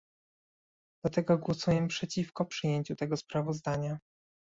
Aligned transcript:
Dlatego 1.05 1.37
głosuję 1.37 1.87
przeciwko 1.87 2.45
przyjęciu 2.45 2.95
tego 2.95 3.17
sprawozdania 3.17 3.97